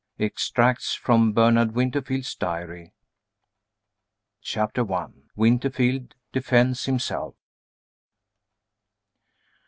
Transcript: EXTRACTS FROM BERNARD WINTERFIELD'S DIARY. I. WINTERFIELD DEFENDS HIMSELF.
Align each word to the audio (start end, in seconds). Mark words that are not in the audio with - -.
EXTRACTS 0.17 0.95
FROM 0.95 1.31
BERNARD 1.31 1.75
WINTERFIELD'S 1.75 2.33
DIARY. 2.33 2.91
I. 4.57 5.07
WINTERFIELD 5.35 6.15
DEFENDS 6.31 6.85
HIMSELF. 6.85 7.35